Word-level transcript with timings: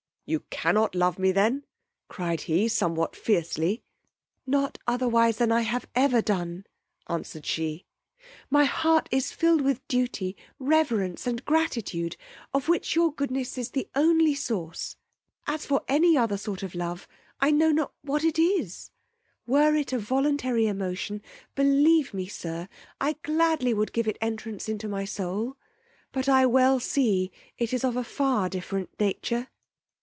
You 0.27 0.43
cannot 0.49 0.95
love 0.95 1.19
me 1.19 1.33
then? 1.33 1.65
cried 2.07 2.41
he, 2.41 2.69
somewhat 2.69 3.13
feircely. 3.17 3.81
No 4.47 4.71
otherwise 4.87 5.35
than 5.39 5.51
I 5.51 5.63
have 5.63 5.89
ever 5.93 6.21
done, 6.21 6.65
answered 7.09 7.45
she. 7.45 7.85
My 8.49 8.63
heart 8.63 9.09
is 9.11 9.33
filled 9.33 9.59
with 9.59 9.85
duty, 9.89 10.37
reverence 10.57 11.27
and 11.27 11.43
gratitude, 11.43 12.15
of 12.53 12.69
which 12.69 12.95
your 12.95 13.13
goodness 13.13 13.57
is 13.57 13.71
the 13.71 13.89
only 13.93 14.33
source: 14.33 14.95
as 15.47 15.65
for 15.65 15.81
any 15.89 16.15
other 16.17 16.37
sort 16.37 16.63
of 16.63 16.75
love 16.75 17.09
I 17.41 17.51
know 17.51 17.71
not 17.73 17.91
what 18.01 18.23
it 18.23 18.39
is; 18.39 18.89
were 19.45 19.75
it 19.75 19.91
a 19.91 19.99
voluntary 19.99 20.65
emotion, 20.65 21.21
believe 21.55 22.13
me, 22.13 22.27
sir, 22.27 22.69
I 23.01 23.17
gladly 23.21 23.73
would 23.73 23.91
give 23.91 24.07
it 24.07 24.17
entrance 24.21 24.69
into 24.69 24.87
my 24.87 25.03
soul, 25.03 25.57
but 26.13 26.29
I 26.29 26.45
well 26.45 26.79
see 26.79 27.33
it 27.57 27.73
is 27.73 27.83
of 27.83 27.97
a 27.97 28.03
far 28.05 28.47
different 28.47 28.91
nature. 28.97 29.49